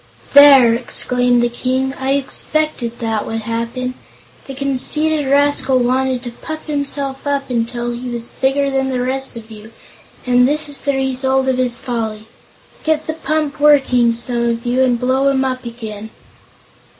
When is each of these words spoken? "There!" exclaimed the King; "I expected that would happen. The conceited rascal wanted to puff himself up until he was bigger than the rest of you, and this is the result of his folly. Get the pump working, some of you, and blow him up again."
"There!" 0.33 0.73
exclaimed 0.73 1.43
the 1.43 1.47
King; 1.49 1.93
"I 1.99 2.13
expected 2.13 2.97
that 2.97 3.27
would 3.27 3.41
happen. 3.41 3.93
The 4.47 4.55
conceited 4.55 5.27
rascal 5.27 5.77
wanted 5.77 6.23
to 6.23 6.31
puff 6.31 6.65
himself 6.65 7.27
up 7.27 7.51
until 7.51 7.91
he 7.91 8.09
was 8.09 8.27
bigger 8.29 8.71
than 8.71 8.89
the 8.89 8.99
rest 9.03 9.37
of 9.37 9.51
you, 9.51 9.71
and 10.25 10.47
this 10.47 10.67
is 10.67 10.81
the 10.81 10.95
result 10.95 11.47
of 11.49 11.59
his 11.59 11.77
folly. 11.77 12.25
Get 12.83 13.05
the 13.05 13.13
pump 13.13 13.59
working, 13.59 14.11
some 14.11 14.49
of 14.49 14.65
you, 14.65 14.81
and 14.81 14.99
blow 14.99 15.27
him 15.29 15.45
up 15.45 15.65
again." 15.65 16.09